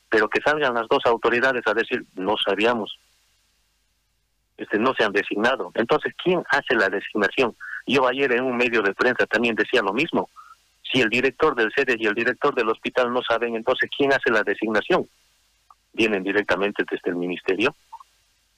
pero 0.08 0.28
que 0.28 0.40
salgan 0.40 0.74
las 0.74 0.88
dos 0.88 1.04
autoridades 1.04 1.66
a 1.66 1.74
decir, 1.74 2.04
no 2.14 2.36
sabíamos, 2.42 2.98
este, 4.56 4.78
no 4.78 4.94
se 4.94 5.04
han 5.04 5.12
designado. 5.12 5.70
Entonces, 5.74 6.14
¿quién 6.22 6.42
hace 6.50 6.74
la 6.74 6.88
designación? 6.88 7.54
Yo 7.86 8.06
ayer 8.08 8.32
en 8.32 8.44
un 8.44 8.56
medio 8.56 8.82
de 8.82 8.94
prensa 8.94 9.26
también 9.26 9.54
decía 9.54 9.82
lo 9.82 9.92
mismo. 9.92 10.28
Si 10.82 11.00
el 11.00 11.08
director 11.08 11.54
del 11.54 11.72
CEDES 11.74 11.96
y 11.98 12.06
el 12.06 12.14
director 12.14 12.54
del 12.54 12.68
hospital 12.68 13.12
no 13.12 13.20
saben, 13.22 13.54
entonces, 13.54 13.90
¿quién 13.96 14.12
hace 14.12 14.30
la 14.30 14.42
designación? 14.42 15.08
Vienen 15.92 16.22
directamente 16.22 16.84
desde 16.90 17.10
el 17.10 17.16
ministerio. 17.16 17.74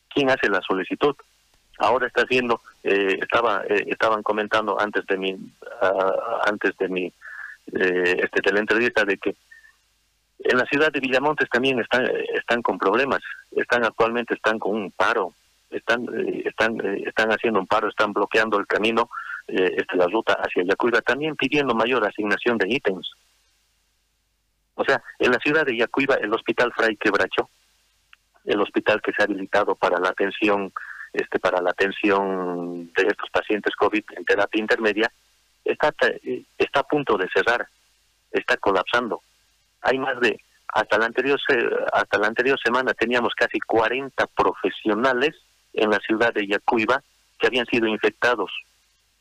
¿Quién 0.09 0.31
hace 0.31 0.49
la 0.49 0.61
solicitud? 0.63 1.17
Ahora 1.79 2.09
está 2.09 2.23
haciendo, 2.23 2.61
eh, 2.83 3.19
estaba, 3.21 3.63
eh, 3.69 3.85
estaban 3.87 4.23
comentando 4.23 4.81
antes 4.81 5.07
de 5.07 5.17
mi, 5.17 5.33
uh, 5.33 6.47
antes 6.47 6.77
de 6.77 6.89
mi, 6.89 7.05
eh, 7.07 8.21
este, 8.23 8.41
de 8.43 8.53
la 8.53 8.61
entrevista 8.61 9.05
de 9.05 9.17
que 9.17 9.37
en 10.41 10.59
la 10.59 10.65
ciudad 10.67 10.91
de 10.93 11.01
Villamontes 11.01 11.49
también 11.51 11.79
están, 11.81 12.09
están 12.35 12.63
con 12.63 12.79
problemas, 12.79 13.21
están 13.53 13.85
actualmente 13.85 14.35
están 14.35 14.59
con 14.59 14.75
un 14.75 14.91
paro, 14.91 15.35
están, 15.71 16.07
están, 16.45 16.81
están 17.05 17.31
haciendo 17.31 17.61
un 17.61 17.67
paro, 17.67 17.89
están 17.89 18.13
bloqueando 18.13 18.59
el 18.59 18.67
camino, 18.67 19.11
este, 19.47 19.97
la 19.97 20.07
ruta 20.07 20.35
hacia 20.35 20.63
Yacuiba, 20.63 21.01
también 21.01 21.35
pidiendo 21.35 21.75
mayor 21.75 22.07
asignación 22.07 22.57
de 22.59 22.69
ítems. 22.69 23.11
O 24.75 24.85
sea, 24.85 25.03
en 25.19 25.33
la 25.33 25.39
ciudad 25.39 25.67
de 25.67 25.77
Yacuiba, 25.77 26.15
el 26.17 26.33
hospital 26.33 26.73
Fray 26.73 26.97
Quebracho, 26.97 27.51
el 28.45 28.61
hospital 28.61 29.03
que 29.03 29.13
se 29.13 29.23
ha 29.23 29.25
habilitado 29.25 29.75
para 29.75 29.99
la 29.99 30.11
atención 30.11 30.73
este 31.21 31.39
para 31.39 31.61
la 31.61 31.71
atención 31.71 32.91
de 32.97 33.03
estos 33.03 33.29
pacientes 33.31 33.75
COVID 33.77 34.05
en 34.17 34.25
terapia 34.25 34.61
intermedia 34.61 35.13
está 35.65 35.93
está 36.57 36.81
a 36.81 36.85
punto 36.85 37.17
de 37.17 37.29
cerrar, 37.35 37.67
está 38.31 38.57
colapsando. 38.57 39.21
Hay 39.83 39.99
más 39.99 40.19
de 40.21 40.41
hasta 40.69 40.99
la 40.99 41.07
anterior 41.07 41.39
hasta 41.93 42.19
la 42.19 42.29
anterior 42.29 42.59
semana 42.63 42.95
teníamos 42.95 43.35
casi 43.35 43.59
40 43.61 44.27
profesionales 44.29 45.35
en 45.73 45.91
la 45.91 45.99
ciudad 45.99 46.33
de 46.33 46.47
Yacuiba 46.47 47.03
que 47.39 47.47
habían 47.47 47.67
sido 47.67 47.87
infectados. 47.87 48.51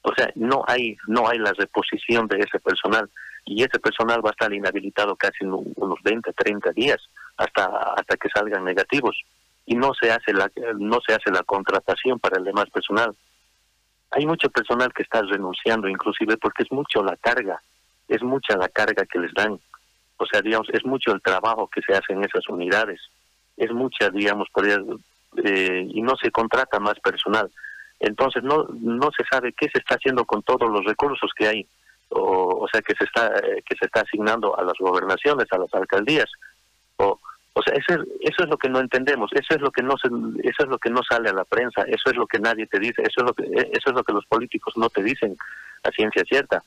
O 0.01 0.13
sea, 0.15 0.29
no 0.35 0.63
hay 0.67 0.97
no 1.07 1.27
hay 1.27 1.39
la 1.39 1.53
reposición 1.53 2.27
de 2.27 2.39
ese 2.39 2.59
personal 2.59 3.09
y 3.45 3.63
ese 3.63 3.79
personal 3.79 4.23
va 4.25 4.29
a 4.29 4.37
estar 4.37 4.53
inhabilitado 4.53 5.15
casi 5.15 5.45
unos 5.45 6.01
20, 6.03 6.33
30 6.33 6.71
días 6.71 6.99
hasta 7.37 7.65
hasta 7.65 8.17
que 8.17 8.29
salgan 8.29 8.63
negativos 8.63 9.17
y 9.67 9.75
no 9.75 9.93
se 9.93 10.09
hace 10.09 10.33
la 10.33 10.49
no 10.79 10.99
se 11.05 11.13
hace 11.13 11.29
la 11.29 11.43
contratación 11.43 12.17
para 12.19 12.37
el 12.37 12.45
demás 12.45 12.69
personal. 12.71 13.13
Hay 14.11 14.25
mucho 14.25 14.49
personal 14.49 14.93
que 14.93 15.03
está 15.03 15.21
renunciando 15.21 15.89
inclusive 15.89 16.37
porque 16.37 16.63
es 16.63 16.71
mucho 16.71 17.03
la 17.03 17.17
carga, 17.17 17.61
es 18.07 18.23
mucha 18.23 18.55
la 18.55 18.69
carga 18.69 19.05
que 19.05 19.19
les 19.19 19.33
dan. 19.33 19.59
O 20.15 20.25
sea, 20.25 20.41
digamos, 20.41 20.69
es 20.71 20.85
mucho 20.85 21.11
el 21.11 21.21
trabajo 21.21 21.67
que 21.67 21.81
se 21.81 21.93
hace 21.93 22.13
en 22.13 22.23
esas 22.23 22.47
unidades. 22.47 23.01
Es 23.57 23.71
mucha, 23.71 24.09
digamos, 24.09 24.47
eh, 25.43 25.85
y 25.87 26.01
no 26.01 26.15
se 26.15 26.31
contrata 26.31 26.79
más 26.79 26.97
personal. 27.01 27.51
Entonces 27.99 28.43
no 28.43 28.67
no 28.69 29.09
se 29.11 29.25
sabe 29.29 29.51
qué 29.51 29.67
se 29.69 29.79
está 29.79 29.95
haciendo 29.95 30.23
con 30.23 30.43
todos 30.43 30.71
los 30.71 30.85
recursos 30.85 31.29
que 31.35 31.47
hay. 31.47 31.67
O, 32.09 32.63
o 32.63 32.67
sea, 32.71 32.81
que 32.81 32.95
se 32.95 33.03
está 33.03 33.27
eh, 33.39 33.61
que 33.65 33.75
se 33.75 33.85
está 33.87 33.99
asignando 33.99 34.57
a 34.57 34.63
las 34.63 34.77
gobernaciones, 34.79 35.47
a 35.51 35.57
las 35.57 35.73
alcaldías 35.73 36.31
o 36.95 37.19
o 37.57 37.61
sea, 37.63 37.73
eso 37.73 37.93
es, 37.93 38.07
eso 38.21 38.43
es 38.43 38.49
lo 38.49 38.57
que 38.57 38.69
no 38.69 38.79
entendemos, 38.79 39.31
eso 39.33 39.55
es 39.55 39.61
lo 39.61 39.71
que 39.71 39.81
no 39.81 39.97
se, 39.97 40.09
eso 40.47 40.63
es 40.63 40.69
lo 40.69 40.77
que 40.77 40.91
no 40.91 41.01
sale 41.01 41.29
a 41.29 41.33
la 41.33 41.43
prensa, 41.43 41.81
eso 41.87 42.11
es 42.11 42.15
lo 42.15 42.27
que 42.27 42.37
nadie 42.37 42.67
te 42.67 42.77
dice, 42.77 43.01
eso 43.01 43.21
es 43.21 43.23
lo 43.23 43.33
que 43.33 43.45
eso 43.45 43.89
es 43.89 43.95
lo 43.95 44.03
que 44.03 44.13
los 44.13 44.27
políticos 44.27 44.77
no 44.77 44.91
te 44.91 45.01
dicen 45.01 45.35
a 45.83 45.89
ciencia 45.89 46.23
cierta. 46.23 46.63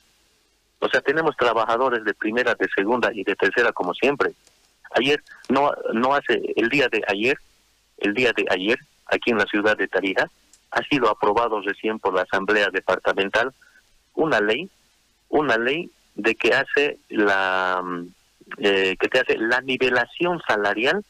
O 0.80 0.88
sea, 0.88 1.00
tenemos 1.00 1.36
trabajadores 1.36 2.02
de 2.02 2.12
primera, 2.12 2.56
de 2.56 2.66
segunda 2.74 3.12
y 3.14 3.22
de 3.22 3.36
tercera 3.36 3.70
como 3.70 3.94
siempre. 3.94 4.32
Ayer 4.96 5.22
no 5.48 5.72
no 5.92 6.12
hace 6.12 6.42
el 6.56 6.68
día 6.68 6.88
de 6.88 7.04
ayer, 7.06 7.38
el 7.98 8.12
día 8.12 8.32
de 8.32 8.46
ayer 8.50 8.80
aquí 9.06 9.30
en 9.30 9.38
la 9.38 9.46
ciudad 9.46 9.76
de 9.76 9.86
Tarija 9.86 10.28
ha 10.72 10.82
sido 10.90 11.08
aprobado 11.08 11.60
recién 11.60 12.00
por 12.00 12.14
la 12.14 12.22
Asamblea 12.22 12.68
Departamental 12.72 13.52
una 14.14 14.40
ley, 14.40 14.68
una 15.28 15.56
ley 15.56 15.88
de 16.16 16.34
que 16.34 16.52
hace 16.52 16.98
la 17.10 17.80
eh, 18.58 18.96
que 18.98 19.08
te 19.08 19.20
hace 19.20 19.38
la 19.38 19.60
nivelación 19.60 20.40
salarial 20.46 21.04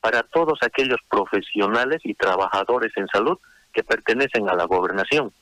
para 0.00 0.22
todos 0.22 0.58
aquellos 0.62 1.00
profesionales 1.08 2.00
y 2.04 2.14
trabajadores 2.14 2.92
en 2.96 3.08
salud 3.08 3.38
que 3.72 3.82
pertenecen 3.82 4.48
a 4.48 4.54
la 4.54 4.64
gobernación. 4.64 5.32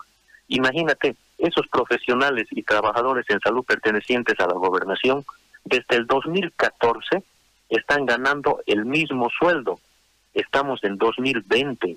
Imagínate, 0.49 1.17
esos 1.38 1.67
profesionales 1.69 2.47
y 2.50 2.62
trabajadores 2.62 3.25
en 3.29 3.41
salud 3.41 3.64
pertenecientes 3.64 4.38
a 4.38 4.47
la 4.47 4.55
gobernación, 4.55 5.25
desde 5.64 5.97
el 5.97 6.07
2014 6.07 7.23
están 7.69 8.07
ganando 8.07 8.61
el 8.67 8.85
mismo 8.85 9.31
sueldo. 9.31 9.81
Estamos 10.35 10.83
en 10.85 10.99
2020. 10.99 11.97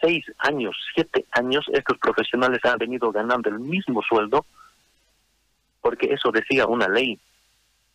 Seis 0.00 0.24
años, 0.38 0.76
siete 0.94 1.26
años, 1.32 1.64
estos 1.72 1.98
profesionales 1.98 2.60
han 2.64 2.78
venido 2.78 3.10
ganando 3.10 3.50
el 3.50 3.58
mismo 3.58 4.02
sueldo 4.02 4.44
porque 5.80 6.12
eso 6.12 6.30
decía 6.30 6.66
una 6.66 6.88
ley 6.88 7.18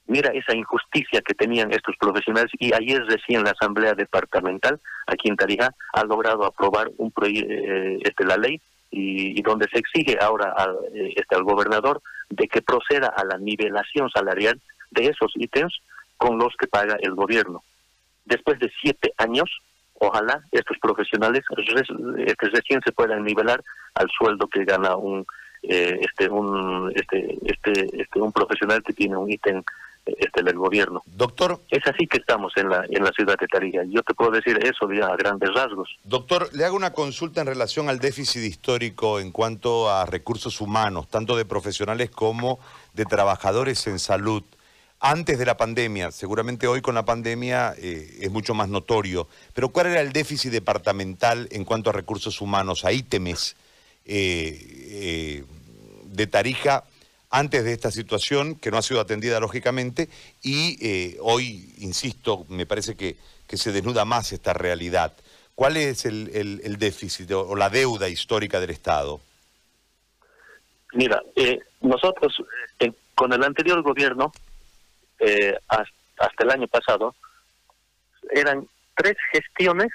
Mira 0.07 0.31
esa 0.33 0.55
injusticia 0.55 1.21
que 1.21 1.33
tenían 1.33 1.71
estos 1.71 1.95
profesionales 1.97 2.51
y 2.59 2.73
ayer 2.73 3.03
recién 3.05 3.43
la 3.43 3.51
Asamblea 3.51 3.93
Departamental 3.93 4.79
aquí 5.07 5.29
en 5.29 5.37
Tarija 5.37 5.73
ha 5.93 6.03
logrado 6.03 6.45
aprobar 6.45 6.89
un 6.97 7.13
eh, 7.25 7.99
este, 8.01 8.25
la 8.25 8.37
ley 8.37 8.59
y, 8.91 9.41
donde 9.41 9.67
se 9.69 9.79
exige 9.79 10.17
ahora 10.21 10.53
al, 10.55 10.75
eh, 10.93 11.13
este, 11.15 11.35
al 11.35 11.43
gobernador 11.43 12.01
de 12.29 12.47
que 12.47 12.61
proceda 12.61 13.07
a 13.07 13.23
la 13.23 13.37
nivelación 13.37 14.09
salarial 14.09 14.59
de 14.91 15.05
esos 15.05 15.31
ítems 15.35 15.81
con 16.17 16.37
los 16.37 16.53
que 16.57 16.67
paga 16.67 16.97
el 17.01 17.15
gobierno. 17.15 17.63
Después 18.25 18.59
de 18.59 18.71
siete 18.81 19.13
años, 19.17 19.49
ojalá 19.95 20.43
estos 20.51 20.77
profesionales 20.79 21.43
este, 21.57 22.49
recién 22.49 22.81
se 22.85 22.91
puedan 22.91 23.23
nivelar 23.23 23.63
al 23.95 24.09
sueldo 24.17 24.47
que 24.47 24.65
gana 24.65 24.95
un 24.95 25.25
eh, 25.63 25.97
este 26.01 26.29
un 26.29 26.91
este 26.93 27.37
este 27.45 28.01
este 28.01 28.19
un 28.19 28.33
profesional 28.33 28.83
que 28.83 28.91
tiene 28.91 29.15
un 29.15 29.31
ítem 29.31 29.63
este, 30.05 30.43
del 30.43 30.57
gobierno. 30.57 31.01
Doctor. 31.05 31.61
Es 31.69 31.85
así 31.85 32.07
que 32.07 32.17
estamos 32.17 32.53
en 32.57 32.69
la, 32.69 32.85
en 32.89 33.03
la 33.03 33.11
ciudad 33.11 33.35
de 33.39 33.47
Tarija. 33.47 33.81
Yo 33.87 34.01
te 34.03 34.13
puedo 34.13 34.31
decir 34.31 34.59
eso 34.63 34.91
ya 34.91 35.07
a 35.07 35.15
grandes 35.15 35.53
rasgos. 35.53 35.89
Doctor, 36.03 36.49
le 36.53 36.65
hago 36.65 36.75
una 36.75 36.93
consulta 36.93 37.41
en 37.41 37.47
relación 37.47 37.89
al 37.89 37.99
déficit 37.99 38.43
histórico 38.43 39.19
en 39.19 39.31
cuanto 39.31 39.89
a 39.89 40.05
recursos 40.05 40.61
humanos, 40.61 41.07
tanto 41.07 41.35
de 41.35 41.45
profesionales 41.45 42.09
como 42.09 42.59
de 42.93 43.05
trabajadores 43.05 43.87
en 43.87 43.99
salud. 43.99 44.43
Antes 45.05 45.37
de 45.37 45.45
la 45.45 45.57
pandemia, 45.57 46.11
seguramente 46.11 46.65
hoy 46.65 46.81
con 46.81 46.95
la 46.95 47.03
pandemia 47.03 47.73
eh, 47.77 48.19
es 48.21 48.31
mucho 48.31 48.53
más 48.53 48.69
notorio, 48.69 49.27
pero 49.53 49.67
¿cuál 49.67 49.87
era 49.87 49.99
el 49.99 50.13
déficit 50.13 50.49
departamental 50.49 51.49
en 51.51 51.65
cuanto 51.65 51.89
a 51.89 51.93
recursos 51.93 52.39
humanos, 52.39 52.85
a 52.85 52.93
ítems 52.93 53.57
eh, 54.05 54.57
eh, 54.91 55.43
de 56.05 56.27
Tarija 56.27 56.85
antes 57.33 57.63
de 57.63 57.73
esta 57.73 57.89
situación, 57.89 58.53
que 58.59 58.69
no 58.69 58.77
ha 58.77 58.83
sido 58.83 59.01
atendida 59.01 59.39
lógicamente, 59.39 60.07
y 60.43 60.77
eh, 60.87 61.17
hoy, 61.19 61.73
insisto, 61.79 62.45
me 62.47 62.67
parece 62.67 62.95
que, 62.95 63.17
que, 63.47 63.57
se 63.57 63.71
desnuda 63.71 64.05
más 64.05 64.31
esta 64.31 64.53
realidad. 64.53 65.13
¿Cuál 65.55 65.77
es 65.77 66.05
el, 66.05 66.29
el, 66.63 66.77
déficit 66.77 67.31
o, 67.31 67.55
la 67.55 67.71
deuda 67.71 68.07
histórica 68.07 68.59
del 68.59 68.69
Estado? 68.69 69.19
Mira, 70.93 71.23
eh, 71.35 71.59
nosotros 71.81 72.37
eh, 72.79 72.91
con 73.15 73.33
el 73.33 73.43
anterior 73.43 73.81
gobierno, 73.81 74.31
hasta 75.69 76.43
el 76.43 76.51
año 76.51 76.67
pasado, 76.67 77.15
eran 78.29 78.67
tres 78.95 79.15
gestiones 79.31 79.89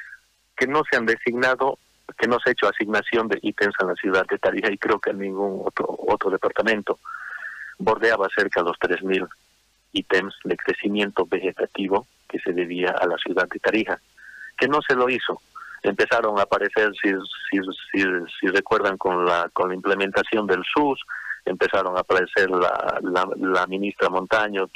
que 0.57 0.67
no 0.67 0.83
se 0.91 0.97
han 0.97 1.07
designado, 1.07 1.79
que 2.19 2.27
no 2.27 2.41
se 2.41 2.51
ha 2.51 2.53
hecho 2.53 2.67
asignación 2.67 3.29
de 3.29 3.39
ítems 3.43 3.77
en 3.81 3.87
la 3.87 3.95
ciudad 3.95 4.27
de 4.29 4.39
Tarija 4.39 4.73
y 4.73 4.79
creo 4.79 4.99
que 4.99 5.11
en 5.11 5.21
ningún 5.21 5.63
otro, 5.65 5.87
otro 6.09 6.31
departamento 6.31 6.99
bordeaba 7.79 8.29
cerca 8.35 8.63
de 8.63 8.69
los 8.69 8.79
3.000 8.79 9.29
ítems 9.93 10.35
de 10.45 10.57
crecimiento 10.57 11.27
vegetativo 11.27 12.07
que 12.29 12.39
se 12.41 12.53
debía 12.53 12.91
a 12.91 13.07
la 13.07 13.17
ciudad 13.17 13.49
de 13.49 13.59
Tarija. 13.59 13.99
que 14.57 14.69
no 14.69 14.81
se 14.83 14.95
lo 14.95 15.09
hizo. 15.09 15.41
Empezaron 15.83 16.39
a 16.39 16.43
aparecer, 16.43 16.91
si, 17.01 17.11
si, 17.49 17.61
si, 17.93 18.05
si 18.41 18.47
recuerdan, 18.49 18.99
con 18.99 19.25
la, 19.25 19.49
con 19.53 19.69
la 19.69 19.77
implementación 19.77 20.47
del 20.47 20.65
SUS, 20.65 21.01
empezaron 21.45 21.97
a 21.97 22.01
aparecer 22.01 22.51
la, 22.51 23.67
ministra 23.69 24.09
Montaño, 24.09 24.69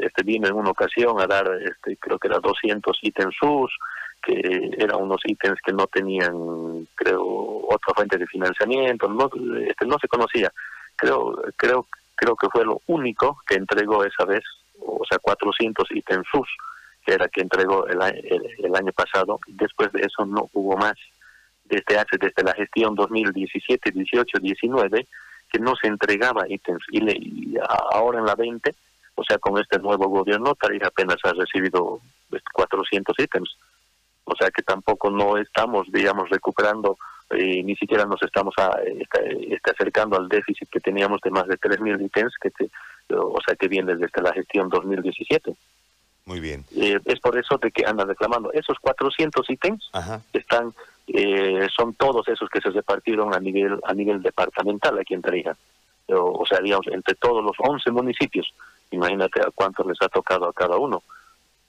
este 0.00 0.22
vino 0.24 0.48
en 0.48 0.54
una 0.54 0.70
ocasión 0.70 1.20
a 1.20 1.26
dar, 1.26 1.48
este, 1.62 1.96
creo 1.96 2.18
que 2.18 2.28
era 2.28 2.38
200 2.38 2.98
ítems 3.02 3.34
SUS, 3.40 3.70
que 4.22 4.70
eran 4.78 5.02
unos 5.02 5.20
ítems 5.24 5.60
que 5.64 5.72
no 5.72 5.86
tenían, 5.86 6.86
creo, 6.94 7.24
otra 7.68 7.94
fuente 7.94 8.18
de 8.18 8.26
financiamiento, 8.26 9.08
no, 9.08 9.30
este, 9.60 9.86
no 9.86 9.96
se 10.00 10.08
conocía. 10.08 10.52
Creo, 10.96 11.40
creo, 11.56 11.86
creo 12.18 12.34
que 12.34 12.48
fue 12.50 12.64
lo 12.64 12.82
único 12.88 13.40
que 13.46 13.54
entregó 13.54 14.04
esa 14.04 14.24
vez, 14.24 14.42
o 14.80 15.02
sea, 15.08 15.18
400 15.18 15.88
ítems 15.92 16.26
SUS, 16.30 16.48
que 17.06 17.14
era 17.14 17.28
que 17.28 17.40
entregó 17.40 17.86
el, 17.86 17.98
el, 18.02 18.76
año 18.76 18.92
pasado. 18.92 19.38
Después 19.46 19.92
de 19.92 20.00
eso 20.02 20.26
no 20.26 20.48
hubo 20.52 20.76
más. 20.76 20.94
Desde 21.64 21.98
hace, 21.98 22.16
desde 22.18 22.42
la 22.42 22.54
gestión 22.54 22.94
2017, 22.94 23.90
18, 23.92 24.38
19, 24.40 25.06
que 25.50 25.58
no 25.58 25.74
se 25.76 25.86
entregaba 25.86 26.48
ítems 26.48 26.82
y, 26.90 27.00
le, 27.00 27.60
ahora 27.92 28.18
en 28.18 28.26
la 28.26 28.34
20, 28.34 28.74
o 29.14 29.24
sea, 29.24 29.38
con 29.38 29.58
este 29.60 29.78
nuevo 29.78 30.08
gobierno, 30.08 30.54
Tarija 30.54 30.88
apenas 30.88 31.16
ha 31.24 31.32
recibido 31.32 32.00
400 32.52 33.14
pues, 33.16 33.26
ítems. 33.26 33.56
O 34.24 34.34
sea 34.36 34.50
que 34.50 34.62
tampoco 34.62 35.10
no 35.10 35.38
estamos, 35.38 35.86
digamos, 35.90 36.28
recuperando, 36.30 36.98
eh, 37.30 37.62
ni 37.62 37.76
siquiera 37.76 38.04
nos 38.04 38.22
estamos 38.22 38.54
a, 38.58 38.70
está, 39.50 39.72
acercando 39.72 40.16
al 40.16 40.28
déficit 40.28 40.68
que 40.70 40.80
teníamos 40.80 41.20
de 41.20 41.30
más 41.30 41.46
de 41.46 41.58
3.000 41.58 42.04
ítems, 42.04 42.34
que 42.40 42.50
o 43.14 43.38
sea 43.44 43.54
que 43.56 43.68
viene 43.68 43.94
desde 43.94 44.22
la 44.22 44.32
gestión 44.32 44.68
2017. 44.68 45.54
Muy 46.24 46.40
bien. 46.40 46.64
Eh, 46.76 46.98
es 47.04 47.20
por 47.20 47.38
eso 47.38 47.56
de 47.56 47.70
que 47.70 47.86
andan 47.86 48.08
reclamando. 48.08 48.52
Esos 48.52 48.78
400 48.80 49.48
ítems 49.48 49.90
están 50.32 50.74
eh, 51.06 51.66
son 51.74 51.94
todos 51.94 52.28
esos 52.28 52.50
que 52.50 52.60
se 52.60 52.68
repartieron 52.68 53.34
a 53.34 53.40
nivel 53.40 53.78
a 53.84 53.94
nivel 53.94 54.22
departamental 54.22 54.98
aquí 54.98 55.14
en 55.14 55.22
Tarija. 55.22 55.56
O, 56.10 56.44
sea, 56.46 56.58
digamos, 56.60 56.86
entre 56.88 57.14
todos 57.16 57.44
los 57.44 57.54
11 57.58 57.90
municipios. 57.90 58.50
Imagínate 58.90 59.42
a 59.42 59.50
cuánto 59.54 59.86
les 59.86 60.00
ha 60.00 60.08
tocado 60.08 60.48
a 60.48 60.52
cada 60.54 60.76
uno. 60.78 61.02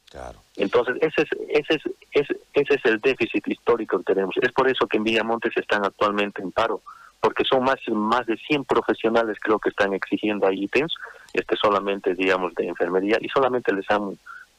Claro. 0.10 0.40
Entonces, 0.60 0.98
ese 1.02 1.22
es, 1.22 1.30
ese, 1.50 1.76
es, 1.76 1.82
ese, 2.12 2.40
ese 2.54 2.74
es 2.76 2.86
el 2.86 3.00
déficit 3.00 3.48
histórico 3.48 3.98
que 4.00 4.14
tenemos. 4.14 4.36
Es 4.42 4.52
por 4.52 4.70
eso 4.70 4.88
que 4.88 4.98
en 4.98 5.04
Villamontes 5.04 5.56
están 5.56 5.86
actualmente 5.86 6.42
en 6.42 6.52
paro, 6.52 6.82
porque 7.22 7.44
son 7.44 7.64
más, 7.64 7.80
más 7.88 8.26
de 8.28 8.38
100 8.38 8.66
profesionales 8.66 9.38
creo 9.42 9.60
que 9.60 9.70
están 9.70 9.94
exigiendo 9.94 10.48
ahí 10.48 10.66
ítems, 10.66 10.94
este 11.34 11.56
solamente, 11.56 12.14
digamos, 12.14 12.54
de 12.56 12.68
enfermería, 12.68 13.18
y 13.22 13.30
solamente 13.30 13.74
les 13.74 13.90
han, 13.90 14.18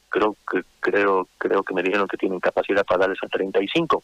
creo 0.09 0.35
que 0.49 0.63
creo 0.79 1.27
creo 1.37 1.63
que 1.63 1.73
me 1.73 1.83
dijeron 1.83 2.07
que 2.07 2.17
tienen 2.17 2.39
capacidad 2.39 2.85
para 2.85 3.01
darles 3.01 3.19
a 3.23 3.27
35 3.27 4.03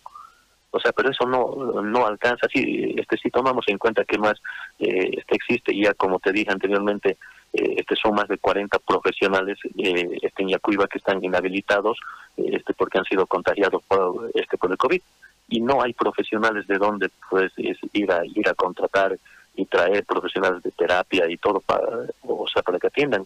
o 0.72 0.80
sea, 0.80 0.92
pero 0.92 1.10
eso 1.10 1.25
no 1.25 1.82
no 1.82 2.06
alcanza. 2.06 2.48
Sí, 2.54 2.94
este, 2.98 3.18
si 3.18 3.30
tomamos 3.32 3.66
en 3.68 3.77
cuenta 3.77 4.06
que 4.06 4.18
más 4.18 4.39
eh, 4.80 5.10
este 5.18 5.36
existe, 5.36 5.75
ya 5.75 5.94
como 5.94 6.20
te 6.20 6.32
dije 6.32 6.51
anteriormente, 6.51 7.18
eh, 7.54 7.75
este 7.77 7.96
son 7.96 8.16
más 8.16 8.27
de 8.27 8.38
40 8.38 8.80
profesionales 8.80 9.58
eh, 9.77 10.18
este, 10.22 10.44
en 10.44 10.50
Yacuiba 10.50 10.88
que 10.88 10.98
están 10.98 11.24
inhabilitados 11.24 11.98
eh, 12.38 12.44
este, 12.54 12.74
porque 12.74 13.00
han 13.00 13.06
sido 13.06 13.25
contagiados 13.25 13.82
por, 13.88 14.32
este, 14.34 14.58
por 14.58 14.72
el 14.72 14.77
COVID. 14.77 15.01
Y 15.50 15.62
no 15.62 15.82
hay 15.82 15.94
profesionales 15.94 16.68
de 16.68 16.77
donde 16.77 17.10
pues, 17.30 17.54
ir, 17.58 18.12
a, 18.12 18.25
ir 18.25 18.50
a 18.50 18.54
contratar 18.54 19.18
y 19.56 19.66
traer 19.66 20.06
profesionales 20.06 20.62
de 20.62 20.72
terapia 20.72 21.30
y 21.30 21.38
todo 21.38 21.62
para, 21.62 21.88
o 22.24 22.48
sea, 22.48 22.62
para 22.63 22.80
que 22.80 22.88
atiendan. 22.88 23.25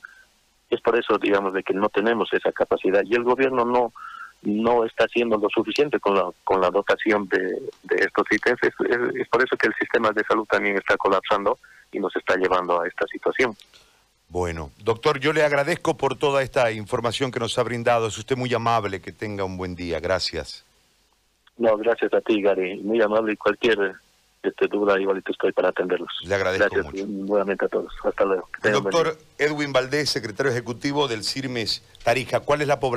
Es 0.70 0.80
por 0.82 0.98
eso, 0.98 1.18
digamos, 1.18 1.54
de 1.54 1.64
que 1.64 1.74
no 1.74 1.90
tenemos 1.90 2.32
esa 2.32 2.52
capacidad 2.52 3.02
y 3.04 3.16
el 3.16 3.24
gobierno 3.24 3.66
no 3.66 3.92
no 4.44 4.86
está 4.86 5.06
haciendo 5.06 5.38
lo 5.38 5.50
suficiente 5.50 6.00
con 6.00 6.16
la, 6.16 6.30
con 6.44 6.62
la 6.62 6.70
dotación 6.70 7.28
de, 7.28 7.62
estos 7.98 8.26
ítems. 8.32 8.60
Es, 8.64 9.28
por 9.30 9.44
eso 9.44 9.56
que 9.56 9.68
el 9.68 9.76
sistema 9.76 10.12
de 10.12 10.24
salud 10.24 10.46
también 10.46 10.78
está 10.78 10.98
colapsando 10.98 11.60
y 11.92 12.00
nos 12.00 12.16
está 12.16 12.36
llevando 12.36 12.82
a 12.82 12.88
esta 12.88 13.06
situación. 13.08 13.56
Bueno, 14.32 14.72
doctor, 14.82 15.20
yo 15.20 15.34
le 15.34 15.44
agradezco 15.44 15.98
por 15.98 16.16
toda 16.16 16.42
esta 16.42 16.72
información 16.72 17.32
que 17.32 17.40
nos 17.42 17.58
ha 17.60 17.64
brindado. 17.64 18.08
Es 18.08 18.18
usted 18.18 18.38
muy 18.38 18.54
amable, 18.54 19.02
que 19.02 19.12
tenga 19.12 19.44
un 19.44 19.58
buen 19.58 19.76
día. 19.76 20.00
Gracias. 20.00 20.64
No, 21.58 21.76
gracias 21.76 22.14
a 22.14 22.22
ti, 22.22 22.42
Gary. 22.42 22.80
Muy 22.80 23.02
amable 23.02 23.34
y 23.34 23.36
cualquier 23.36 23.92
este, 24.42 24.68
duda, 24.68 24.98
igualito 24.98 25.34
estoy 25.34 25.52
para 25.52 25.68
atenderlos. 25.68 26.10
Le 26.24 26.34
agradezco 26.34 26.76
Gracias 26.76 27.08
nuevamente 27.10 27.66
a 27.66 27.68
todos. 27.68 27.94
Hasta 28.06 28.24
luego. 28.24 28.48
doctor 28.64 29.18
Edwin 29.38 29.74
Valdés, 29.74 30.10
secretario 30.10 30.50
ejecutivo 30.54 31.10
del 31.10 31.26
CIRMES 31.26 31.84
Tarija. 32.02 32.40
¿Cuál 32.40 32.62
es 32.62 32.70
la 32.70 32.80
población? 32.80 32.92